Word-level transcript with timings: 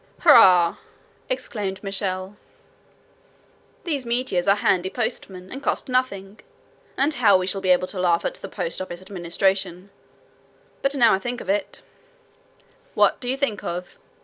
"Hurrah!" 0.21 0.77
exclaimed 1.29 1.83
Michel; 1.83 2.35
"these 3.83 4.03
meteors 4.03 4.47
are 4.47 4.55
handy 4.55 4.89
postmen, 4.89 5.51
and 5.51 5.61
cost 5.61 5.87
nothing. 5.87 6.39
And 6.97 7.13
how 7.13 7.37
we 7.37 7.45
shall 7.45 7.61
be 7.61 7.69
able 7.69 7.87
to 7.89 7.99
laugh 7.99 8.25
at 8.25 8.33
the 8.33 8.49
post 8.49 8.81
office 8.81 9.03
administration! 9.03 9.91
But 10.81 10.95
now 10.95 11.13
I 11.13 11.19
think 11.19 11.39
of 11.39 11.49
it—" 11.49 11.83
"What 12.95 13.19
do 13.19 13.29
you 13.29 13.37
think 13.37 13.63
of?" 13.63 13.89